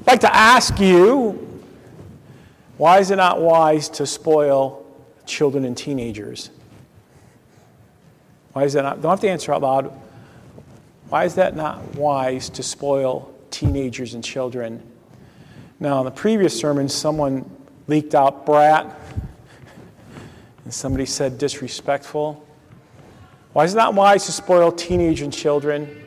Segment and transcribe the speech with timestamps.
[0.00, 1.42] I'd like to ask you
[2.76, 4.84] why is it not wise to spoil
[5.24, 6.50] children and teenagers?
[8.52, 9.00] Why is that not?
[9.00, 9.92] Don't have to answer out loud.
[11.08, 14.82] Why is that not wise to spoil teenagers and children?
[15.80, 17.48] Now, in the previous sermon, someone
[17.86, 18.98] leaked out brat,
[20.64, 22.46] and somebody said disrespectful.
[23.52, 26.04] Why is it not wise to spoil teenagers and children?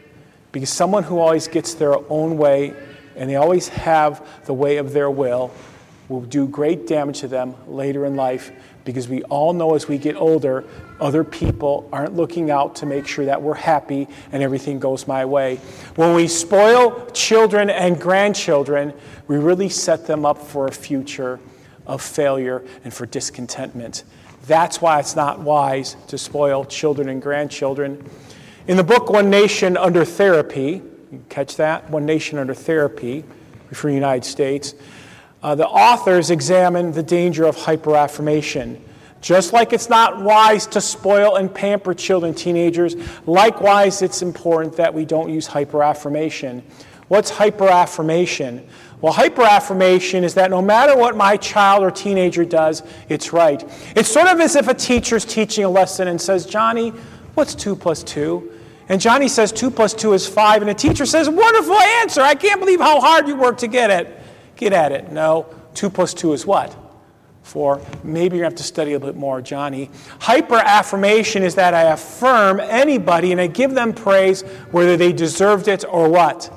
[0.52, 2.74] Because someone who always gets their own way
[3.20, 5.54] and they always have the way of their will
[6.08, 8.52] will do great damage to them later in life
[8.84, 10.64] because we all know as we get older,
[11.00, 15.24] other people aren't looking out to make sure that we're happy and everything goes my
[15.24, 15.58] way.
[15.96, 18.94] When we spoil children and grandchildren,
[19.28, 21.40] we really set them up for a future
[21.86, 24.04] of failure and for discontentment.
[24.48, 28.04] That's why it's not wise to spoil children and grandchildren.
[28.68, 30.82] In the book One Nation Under Therapy,
[31.12, 31.90] you catch that?
[31.90, 33.24] One Nation Under Therapy,
[33.74, 34.76] for the United States,
[35.42, 38.80] uh, the authors examine the danger of hyperaffirmation.
[39.22, 44.94] Just like it's not wise to spoil and pamper children, teenagers, likewise, it's important that
[44.94, 46.62] we don't use hyperaffirmation.
[47.10, 48.66] What's hyperaffirmation?
[49.02, 53.64] Well, hyperaffirmation is that no matter what my child or teenager does, it's right.
[53.96, 56.90] It's sort of as if a teacher's teaching a lesson and says, Johnny,
[57.34, 58.59] what's 2 plus 2?
[58.90, 62.22] And Johnny says 2 plus 2 is 5, and the teacher says, Wonderful answer.
[62.22, 64.20] I can't believe how hard you worked to get it.
[64.56, 65.12] Get at it.
[65.12, 65.46] No,
[65.76, 66.76] 2 plus 2 is what?
[67.44, 67.82] 4.
[68.04, 69.90] Maybe to have to study a bit more, Johnny.
[70.20, 75.68] Hyper affirmation is that I affirm anybody and I give them praise whether they deserved
[75.68, 76.52] it or what?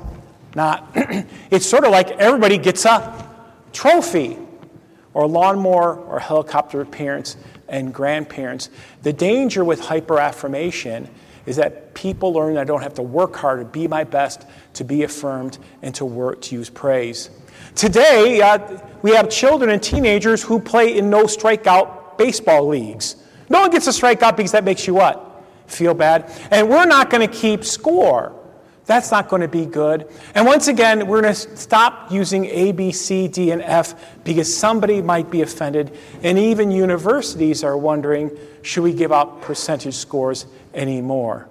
[0.54, 0.90] Not.
[1.50, 3.28] it's sort of like everybody gets a
[3.72, 4.38] trophy
[5.14, 7.36] or lawnmower or helicopter parents
[7.68, 8.68] and grandparents.
[9.02, 11.08] The danger with hyper affirmation
[11.46, 14.84] is that people learn I don't have to work hard to be my best, to
[14.84, 17.30] be affirmed, and to work to use praise.
[17.74, 23.16] Today, uh, we have children and teenagers who play in no strikeout baseball leagues.
[23.48, 25.44] No one gets a strikeout because that makes you what?
[25.66, 26.30] Feel bad.
[26.50, 28.38] And we're not going to keep score.
[28.84, 30.08] That's not going to be good.
[30.34, 33.94] And once again, we're going to stop using A, B, C, D, and F
[34.24, 35.96] because somebody might be offended.
[36.22, 41.48] And even universities are wondering should we give out percentage scores anymore?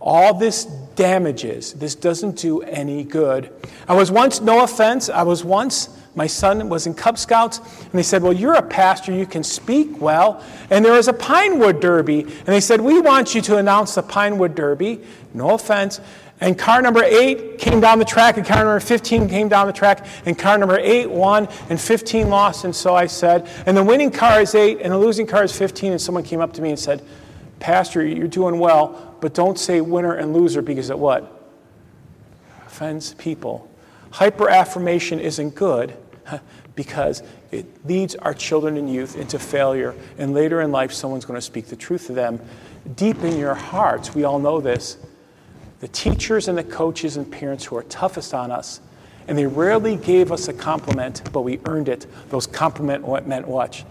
[0.00, 1.72] All this damages.
[1.72, 3.50] This doesn't do any good.
[3.88, 7.92] I was once, no offense, I was once, my son was in Cub Scouts, and
[7.92, 10.42] they said, Well, you're a pastor, you can speak well.
[10.70, 14.02] And there was a Pinewood Derby, and they said, We want you to announce the
[14.02, 15.02] Pinewood Derby.
[15.34, 16.00] No offense.
[16.40, 19.72] And car number eight came down the track, and car number 15 came down the
[19.72, 23.48] track, and car number eight won, and 15 lost, and so I said.
[23.64, 26.40] And the winning car is eight, and the losing car is 15, and someone came
[26.40, 27.02] up to me and said,
[27.60, 31.32] Pastor, you're doing well, but don't say winner and loser because it what?
[32.66, 33.70] Offends people.
[34.10, 35.96] Hyperaffirmation isn't good
[36.74, 41.38] because it leads our children and youth into failure, and later in life, someone's going
[41.38, 42.40] to speak the truth to them.
[42.96, 44.98] Deep in your hearts, we all know this
[45.80, 48.80] the teachers and the coaches and parents who are toughest on us,
[49.28, 52.06] and they rarely gave us a compliment, but we earned it.
[52.30, 53.84] Those compliments meant what?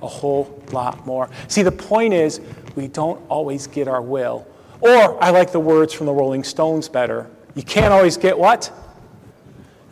[0.00, 1.28] A whole lot more.
[1.48, 2.40] See, the point is,
[2.76, 4.46] we don't always get our will.
[4.80, 7.28] Or, I like the words from the Rolling Stones better.
[7.54, 8.72] You can't always get what?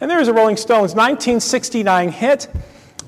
[0.01, 2.49] And there's a Rolling Stones 1969 hit,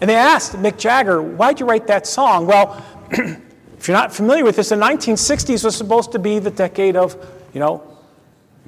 [0.01, 2.47] and they asked Mick Jagger, why'd you write that song?
[2.47, 6.97] Well, if you're not familiar with this, the 1960s was supposed to be the decade
[6.97, 7.17] of,
[7.53, 7.99] you know,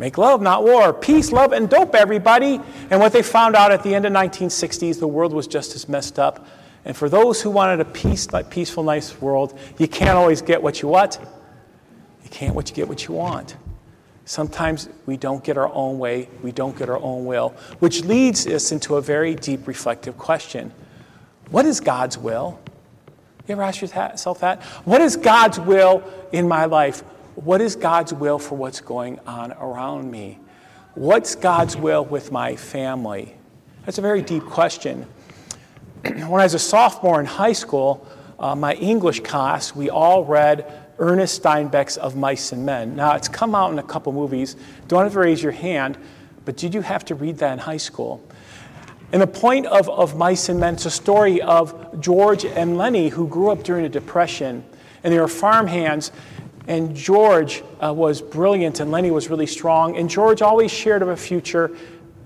[0.00, 0.94] Make love, not war.
[0.94, 2.59] Peace, love, and dope, everybody.
[2.89, 5.91] And what they found out at the end of 1960s, the world was just as
[5.91, 6.47] messed up.
[6.84, 10.82] And for those who wanted a peace, peaceful, nice world, you can't always get what
[10.82, 11.18] you want.
[12.24, 13.56] You can't what you get what you want.
[14.24, 18.46] Sometimes we don't get our own way, we don't get our own will, which leads
[18.46, 20.72] us into a very deep reflective question.
[21.50, 22.60] What is God's will?
[23.48, 24.62] You ever ask yourself that?
[24.84, 27.02] What is God's will in my life?
[27.44, 30.38] what is God's will for what's going on around me?
[30.94, 33.34] What's God's will with my family?
[33.86, 35.06] That's a very deep question.
[36.04, 38.06] when I was a sophomore in high school,
[38.38, 40.64] uh, my English class, we all read
[40.98, 42.97] Ernest Steinbeck's Of Mice and Men.
[42.97, 44.56] Now, it's come out in a couple movies.
[44.88, 45.98] Don't have to raise your hand,
[46.47, 48.26] but did you have to read that in high school?
[49.12, 53.08] And the point of, of Mice and Men, it's a story of George and Lenny
[53.08, 54.64] who grew up during the Depression.
[55.04, 56.12] And they were farmhands,
[56.66, 59.98] and George uh, was brilliant, and Lenny was really strong.
[59.98, 61.76] And George always shared of a future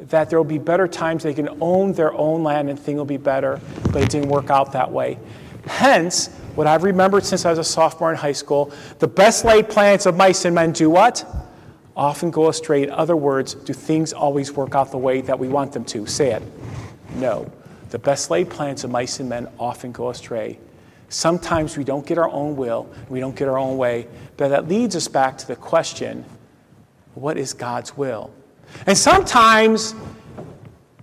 [0.08, 1.22] that there will be better times.
[1.22, 3.60] They can own their own land and things will be better,
[3.92, 5.18] but it didn't work out that way.
[5.66, 9.68] Hence, what I've remembered since I was a sophomore in high school, the best laid
[9.68, 11.24] plans of mice and men do what?
[11.96, 12.82] often go astray.
[12.82, 16.06] In other words, do things always work out the way that we want them to?
[16.06, 16.42] Say it.
[17.16, 17.50] No.
[17.90, 20.58] The best laid plans of mice and men often go astray.
[21.08, 24.66] Sometimes we don't get our own will, we don't get our own way, but that
[24.66, 26.24] leads us back to the question
[27.14, 28.32] what is God's will?
[28.86, 29.94] And sometimes,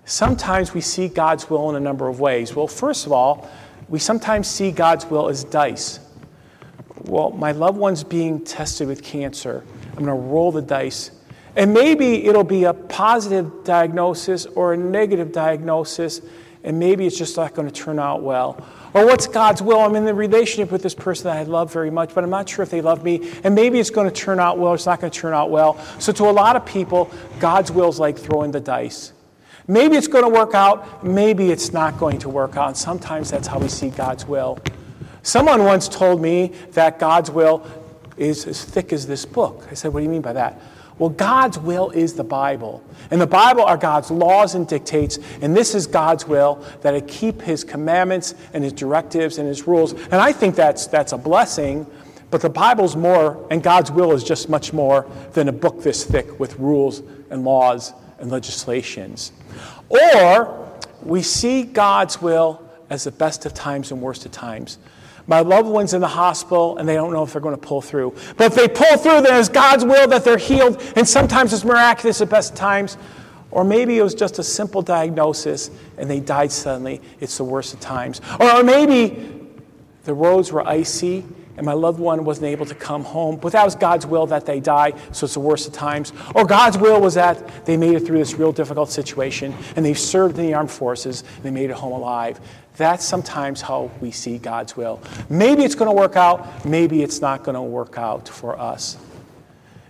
[0.05, 2.55] sometimes we see God's will in a number of ways.
[2.55, 3.49] Well, first of all,
[3.89, 5.99] we sometimes see God's will as dice.
[7.05, 9.63] Well, my loved one's being tested with cancer.
[9.89, 11.11] I'm going to roll the dice.
[11.55, 16.21] And maybe it'll be a positive diagnosis or a negative diagnosis,
[16.63, 18.63] and maybe it's just not going to turn out well.
[18.93, 19.79] Or what's God's will?
[19.79, 22.47] I'm in the relationship with this person that I love very much, but I'm not
[22.47, 23.31] sure if they love me.
[23.43, 25.79] And maybe it's going to turn out well, it's not going to turn out well.
[25.99, 27.09] So, to a lot of people,
[27.39, 29.13] God's will is like throwing the dice.
[29.67, 32.67] Maybe it's going to work out, maybe it's not going to work out.
[32.67, 34.59] And sometimes that's how we see God's will.
[35.23, 37.65] Someone once told me that God's will
[38.17, 39.67] is as thick as this book.
[39.71, 40.59] I said, What do you mean by that?
[41.01, 42.83] Well, God's will is the Bible.
[43.09, 47.01] And the Bible are God's laws and dictates, and this is God's will that I
[47.01, 49.93] keep his commandments and his directives and his rules.
[49.93, 51.87] And I think that's, that's a blessing,
[52.29, 56.03] but the Bible's more, and God's will is just much more than a book this
[56.03, 57.01] thick with rules
[57.31, 59.31] and laws and legislations.
[59.89, 60.69] Or
[61.01, 62.61] we see God's will
[62.91, 64.77] as the best of times and worst of times.
[65.27, 67.81] My loved one's in the hospital and they don't know if they're going to pull
[67.81, 68.15] through.
[68.37, 70.81] But if they pull through, then it's God's will that they're healed.
[70.95, 72.97] And sometimes it's miraculous at best times.
[73.51, 77.01] Or maybe it was just a simple diagnosis and they died suddenly.
[77.19, 78.21] It's the worst of times.
[78.39, 79.39] Or maybe
[80.03, 81.25] the roads were icy
[81.57, 83.35] and my loved one wasn't able to come home.
[83.35, 86.13] But that was God's will that they die, so it's the worst of times.
[86.33, 89.93] Or God's will was that they made it through this real difficult situation and they
[89.93, 92.39] served in the armed forces and they made it home alive.
[92.77, 95.01] That's sometimes how we see God's will.
[95.29, 98.97] Maybe it's going to work out, maybe it's not going to work out for us.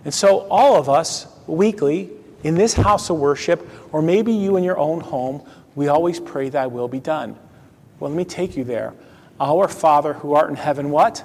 [0.04, 2.10] And so, all of us, weekly,
[2.42, 5.42] in this house of worship, or maybe you in your own home,
[5.74, 7.38] we always pray, Thy will be done.
[8.00, 8.94] Well, let me take you there.
[9.40, 11.24] Our Father who art in heaven, what?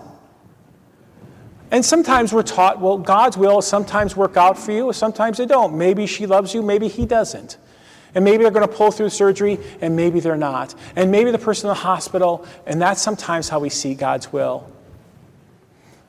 [1.72, 5.78] And sometimes we're taught, well, God's will sometimes work out for you, sometimes they don't.
[5.78, 7.58] Maybe she loves you, maybe he doesn't.
[8.16, 10.74] And maybe they're going to pull through surgery, and maybe they're not.
[10.96, 14.70] And maybe the person in the hospital, and that's sometimes how we see God's will.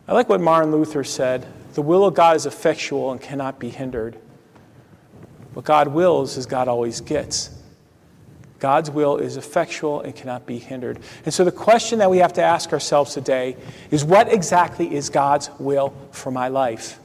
[0.07, 3.69] I like what Martin Luther said the will of God is effectual and cannot be
[3.69, 4.19] hindered.
[5.53, 7.51] What God wills is God always gets.
[8.59, 10.99] God's will is effectual and cannot be hindered.
[11.25, 13.57] And so the question that we have to ask ourselves today
[13.91, 16.99] is what exactly is God's will for my life?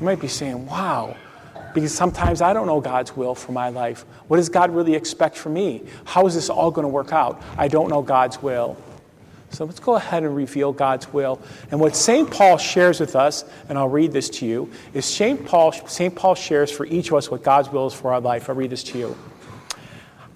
[0.00, 1.16] You might be saying, wow,
[1.74, 4.06] because sometimes I don't know God's will for my life.
[4.28, 5.82] What does God really expect from me?
[6.04, 7.42] How is this all going to work out?
[7.58, 8.76] I don't know God's will.
[9.50, 11.40] So let's go ahead and reveal God's will.
[11.70, 12.28] And what St.
[12.28, 15.44] Paul shares with us, and I'll read this to you, is St.
[15.46, 16.14] Paul, St.
[16.14, 18.48] Paul shares for each of us what God's will is for our life.
[18.48, 19.16] I'll read this to you.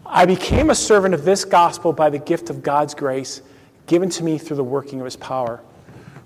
[0.06, 3.42] I became a servant of this gospel by the gift of God's grace
[3.86, 5.60] given to me through the working of his power.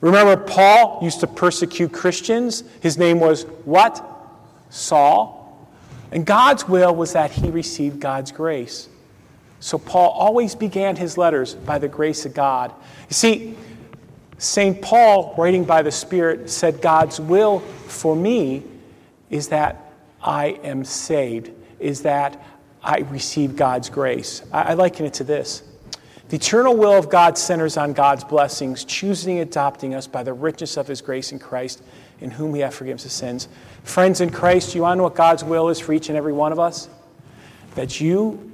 [0.02, 2.64] Remember, Paul used to persecute Christians.
[2.80, 4.11] His name was what?
[4.72, 5.68] Saul.
[6.10, 8.88] And God's will was that he received God's grace.
[9.60, 12.72] So Paul always began his letters by the grace of God.
[13.08, 13.56] You see,
[14.38, 14.82] St.
[14.82, 18.64] Paul, writing by the Spirit, said, God's will for me
[19.30, 19.92] is that
[20.22, 22.42] I am saved, is that
[22.82, 24.42] I receive God's grace.
[24.52, 25.62] I, liken it to this.
[26.30, 30.32] The eternal will of God centers on God's blessings, choosing and adopting us by the
[30.32, 31.82] richness of his grace in Christ
[32.22, 33.48] in whom we have forgiveness of sins.
[33.84, 36.32] Friends in Christ, you want to know what God's will is for each and every
[36.32, 36.88] one of us?
[37.74, 38.52] That you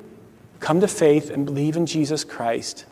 [0.60, 2.86] come to faith and believe in Jesus Christ,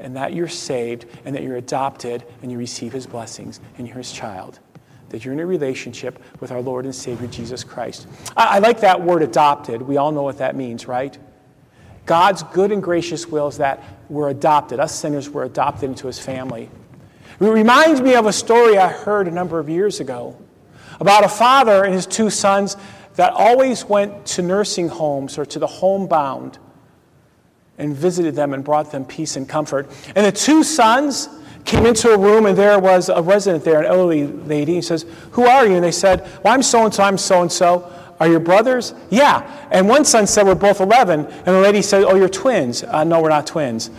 [0.00, 3.98] and that you're saved, and that you're adopted, and you receive his blessings, and you're
[3.98, 4.58] his child.
[5.10, 8.06] That you're in a relationship with our Lord and Savior Jesus Christ.
[8.36, 9.80] I, I like that word adopted.
[9.80, 11.16] We all know what that means, right?
[12.06, 14.78] God's good and gracious will is that we're adopted.
[14.80, 16.70] Us sinners were adopted into his family.
[17.38, 20.36] It reminds me of a story I heard a number of years ago
[21.00, 22.76] about a father and his two sons
[23.16, 26.58] that always went to nursing homes or to the homebound
[27.78, 29.90] and visited them and brought them peace and comfort.
[30.14, 31.28] And the two sons
[31.66, 34.74] came into a room and there was a resident there, an elderly lady.
[34.74, 35.74] He says, Who are you?
[35.74, 37.92] And they said, Well, I'm so and so, I'm so and so.
[38.18, 38.94] Are your brothers?
[39.10, 39.68] Yeah.
[39.70, 41.26] And one son said, We're both 11.
[41.26, 42.82] And the lady said, Oh, you're twins.
[42.82, 43.90] Uh, no, we're not twins.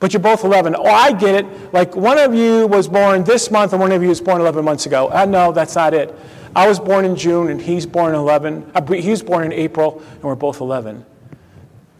[0.00, 0.76] But you're both 11.
[0.76, 1.72] Oh, I get it.
[1.72, 4.64] Like one of you was born this month and one of you was born 11
[4.64, 5.08] months ago.
[5.08, 6.14] Uh, no, that's not it.
[6.54, 8.70] I was born in June and he's born 11.
[8.74, 11.04] Uh, was born in April and we're both 11.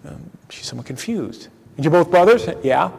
[0.07, 1.49] Um, she's somewhat confused.
[1.77, 2.49] And you're both brothers?
[2.63, 2.93] Yeah.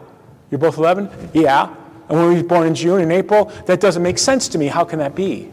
[0.52, 1.32] You're both 11?
[1.34, 1.74] Yeah.
[2.10, 4.68] And when we were born in June and April, that doesn't make sense to me.
[4.68, 5.52] How can that be?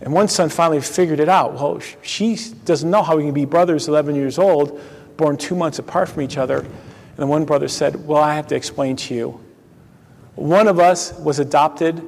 [0.00, 1.54] And one son finally figured it out.
[1.54, 4.80] Well, she doesn't know how we can be brothers 11 years old,
[5.16, 6.66] born two months apart from each other.
[7.14, 9.40] And then one brother said, Well, I have to explain to you.
[10.34, 12.02] One of us was adopted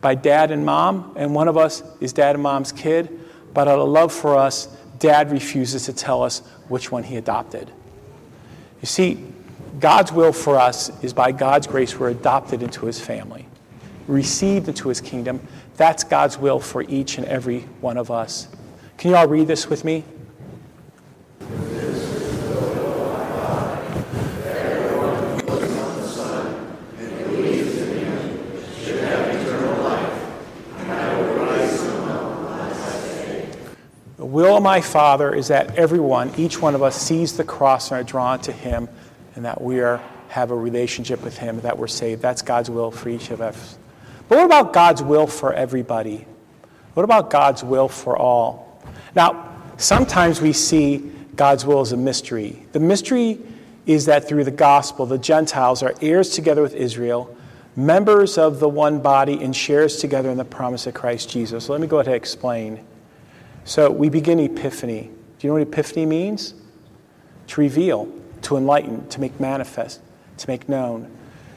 [0.00, 3.20] by dad and mom, and one of us is dad and mom's kid.
[3.54, 4.66] But out of love for us,
[4.98, 7.70] dad refuses to tell us which one he adopted.
[8.80, 9.24] You see,
[9.78, 13.46] God's will for us is by God's grace, we're adopted into his family,
[14.08, 15.40] received into his kingdom.
[15.76, 18.48] That's God's will for each and every one of us.
[18.98, 20.02] Can you all read this with me?
[34.32, 38.00] will of my Father is that everyone, each one of us, sees the cross and
[38.00, 38.88] are drawn to Him,
[39.34, 42.22] and that we are, have a relationship with Him, that we're saved.
[42.22, 43.76] That's God's will for each of us.
[44.30, 46.24] But what about God's will for everybody?
[46.94, 48.82] What about God's will for all?
[49.14, 52.64] Now, sometimes we see God's will as a mystery.
[52.72, 53.40] The mystery
[53.84, 57.36] is that through the gospel, the Gentiles are heirs together with Israel,
[57.76, 61.66] members of the one body, and shares together in the promise of Christ Jesus.
[61.66, 62.82] So let me go ahead and explain.
[63.64, 65.10] So we begin Epiphany.
[65.38, 66.54] Do you know what Epiphany means?
[67.48, 70.00] To reveal, to enlighten, to make manifest,
[70.38, 71.10] to make known.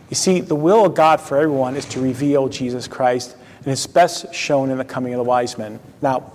[0.09, 3.87] You see, the will of God for everyone is to reveal Jesus Christ, and it's
[3.87, 5.79] best shown in the coming of the wise men.
[6.01, 6.31] Now,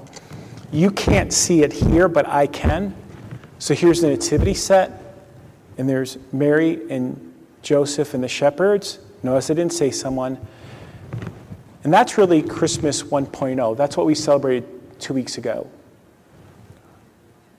[0.73, 2.95] you can't see it here, but I can.
[3.59, 4.91] So here's the nativity set,
[5.79, 8.99] and there's Mary and Joseph and the shepherds.
[9.23, 10.39] Notice I didn't say someone.
[11.85, 13.77] And that's really Christmas 1.0.
[13.77, 15.69] That's what we celebrated two weeks ago.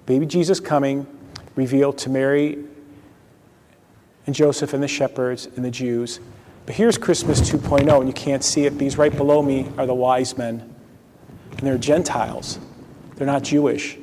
[0.05, 1.05] Baby Jesus coming,
[1.55, 2.57] revealed to Mary
[4.25, 6.19] and Joseph and the shepherds and the Jews.
[6.65, 9.93] But here's Christmas 2.0, and you can't see it because right below me are the
[9.93, 10.73] wise men.
[11.51, 12.59] And they're Gentiles,
[13.15, 13.97] they're not Jewish.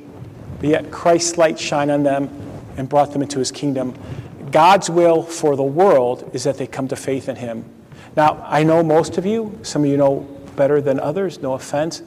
[0.59, 2.29] But yet Christ's light shined on them
[2.77, 3.93] and brought them into his kingdom.
[4.51, 7.65] God's will for the world is that they come to faith in him.
[8.15, 12.01] Now, I know most of you, some of you know better than others, no offense,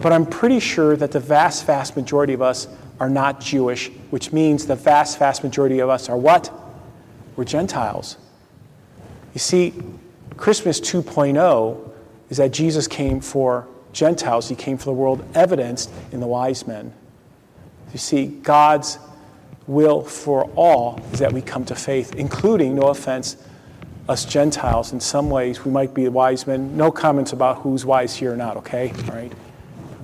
[0.00, 4.32] but I'm pretty sure that the vast, vast majority of us are not Jewish, which
[4.32, 6.52] means the vast, vast majority of us are what?
[7.36, 8.16] We're Gentiles.
[9.34, 9.74] You see,
[10.36, 11.90] Christmas 2.0
[12.28, 16.66] is that Jesus came for Gentiles, He came for the world, evidenced in the wise
[16.66, 16.92] men.
[17.92, 18.98] You see, God's
[19.66, 23.36] will for all is that we come to faith, including, no offense,
[24.08, 24.92] us Gentiles.
[24.92, 26.76] In some ways, we might be wise men.
[26.76, 28.92] No comments about who's wise here or not, okay?
[29.08, 29.32] All right?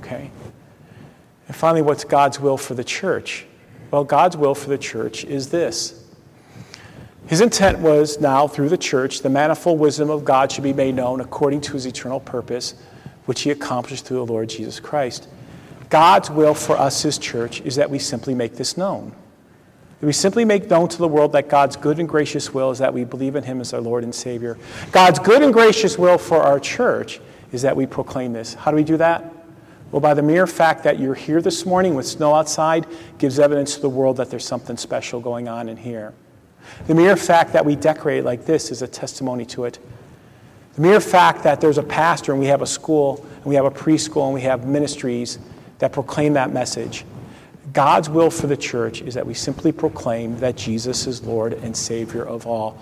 [0.06, 0.30] Okay?
[1.48, 3.44] And finally, what's God's will for the church?
[3.90, 6.04] Well, God's will for the church is this.
[7.26, 10.94] His intent was now, through the church, the manifold wisdom of God should be made
[10.94, 12.74] known according to his eternal purpose,
[13.24, 15.28] which he accomplished through the Lord Jesus Christ.
[15.88, 19.12] God's will for us, his church, is that we simply make this known.
[20.00, 22.78] That we simply make known to the world that God's good and gracious will is
[22.78, 24.56] that we believe in him as our Lord and Savior.
[24.92, 27.20] God's good and gracious will for our church
[27.50, 28.54] is that we proclaim this.
[28.54, 29.35] How do we do that?
[29.92, 32.86] Well, by the mere fact that you're here this morning with snow outside
[33.18, 36.12] gives evidence to the world that there's something special going on in here.
[36.88, 39.78] The mere fact that we decorate like this is a testimony to it.
[40.74, 43.64] The mere fact that there's a pastor and we have a school and we have
[43.64, 45.38] a preschool and we have ministries
[45.78, 47.04] that proclaim that message.
[47.72, 51.76] God's will for the church is that we simply proclaim that Jesus is Lord and
[51.76, 52.78] Savior of all.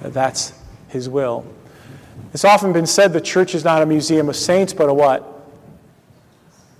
[0.00, 0.52] That's
[0.88, 1.44] His will.
[2.32, 5.37] It's often been said the church is not a museum of saints, but a what?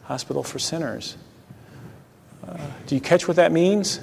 [0.08, 1.18] Hospital for sinners.
[2.42, 4.00] Uh, do you catch what that means?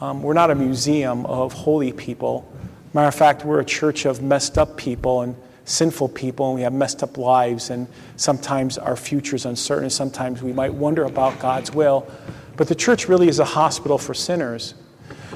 [0.00, 2.52] Um, we're not a museum of holy people.
[2.92, 5.36] Matter of fact, we're a church of messed up people and
[5.66, 7.86] sinful people, and we have messed up lives, and
[8.16, 12.10] sometimes our future is uncertain, and sometimes we might wonder about God's will.
[12.56, 14.74] But the church really is a hospital for sinners.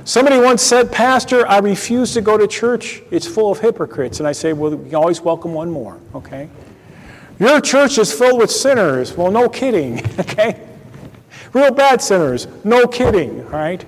[0.02, 3.00] Somebody once said, Pastor, I refuse to go to church.
[3.12, 4.18] It's full of hypocrites.
[4.18, 6.48] And I say, Well, we always welcome one more, okay?
[7.38, 9.16] Your church is filled with sinners.
[9.16, 10.66] Well, no kidding, okay?
[11.52, 12.48] Real bad sinners.
[12.64, 13.84] No kidding, all right?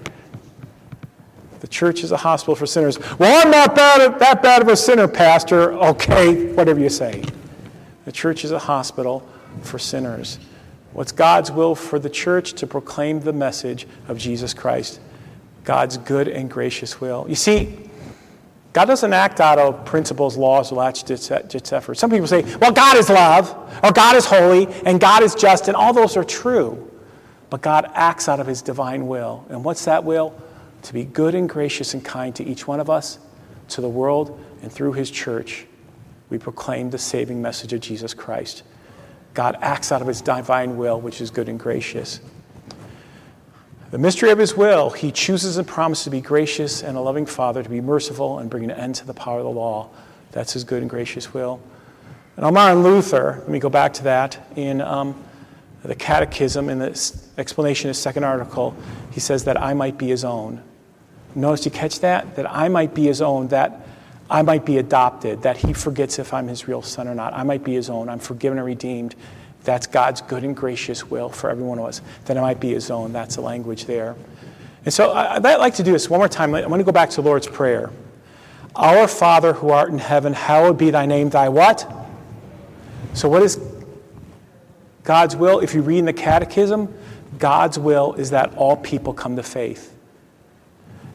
[1.60, 2.98] The church is a hospital for sinners.
[3.18, 5.72] Well, I'm not bad, that bad of a sinner, Pastor.
[5.72, 7.24] Okay, whatever you say.
[8.04, 9.28] The church is a hospital
[9.62, 10.38] for sinners.
[10.92, 12.54] What's God's will for the church?
[12.54, 15.00] To proclaim the message of Jesus Christ.
[15.64, 17.26] God's good and gracious will.
[17.28, 17.87] You see,
[18.72, 21.30] God doesn't act out of principles, laws, or ditch
[21.72, 22.00] efforts.
[22.00, 23.50] Some people say, well, God is love,
[23.82, 26.90] or God is holy, and God is just, and all those are true.
[27.50, 29.46] But God acts out of his divine will.
[29.48, 30.38] And what's that will?
[30.82, 33.18] To be good and gracious and kind to each one of us,
[33.68, 35.66] to the world, and through his church,
[36.28, 38.64] we proclaim the saving message of Jesus Christ.
[39.32, 42.20] God acts out of his divine will, which is good and gracious.
[43.90, 47.24] The mystery of his will, he chooses and promises to be gracious and a loving
[47.24, 49.88] father, to be merciful and bring an end to the power of the law.
[50.32, 51.60] That's his good and gracious will.
[52.36, 55.20] And Martin Luther, let me go back to that, in um,
[55.82, 58.76] the Catechism, in the explanation of his second article,
[59.10, 60.62] he says that I might be his own.
[61.34, 62.36] Notice you catch that?
[62.36, 63.86] That I might be his own, that
[64.28, 67.32] I might be adopted, that he forgets if I'm his real son or not.
[67.32, 68.10] I might be his own.
[68.10, 69.14] I'm forgiven and redeemed.
[69.68, 72.00] That's God's good and gracious will for every one of us.
[72.24, 73.12] That I might be his own.
[73.12, 74.16] That's the language there.
[74.86, 76.54] And so I'd like to do this one more time.
[76.54, 77.90] I'm going to go back to the Lord's Prayer.
[78.74, 81.86] Our Father who art in heaven, hallowed be thy name, thy what?
[83.12, 83.60] So, what is
[85.04, 85.60] God's will?
[85.60, 86.94] If you read in the Catechism,
[87.38, 89.94] God's will is that all people come to faith.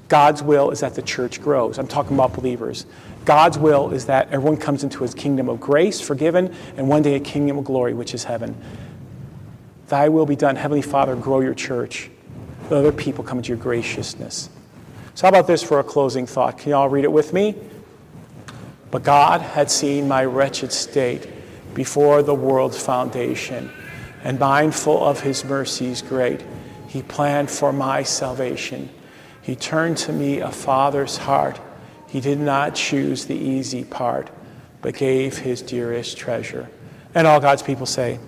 [0.09, 1.79] God's will is that the church grows.
[1.79, 2.85] I'm talking about believers.
[3.25, 7.15] God's will is that everyone comes into his kingdom of grace, forgiven, and one day
[7.15, 8.55] a kingdom of glory, which is heaven.
[9.87, 12.09] Thy will be done, Heavenly Father, grow your church.
[12.63, 14.49] Let other people come into your graciousness.
[15.15, 16.57] So, how about this for a closing thought?
[16.57, 17.55] Can you all read it with me?
[18.89, 21.27] But God had seen my wretched state
[21.73, 23.71] before the world's foundation,
[24.23, 26.43] and mindful of his mercies great,
[26.87, 28.89] he planned for my salvation.
[29.41, 31.59] He turned to me a father's heart.
[32.13, 34.29] He did not choose the easy part,
[34.83, 36.69] but gave his dearest treasure.
[37.15, 38.19] And all God's people say,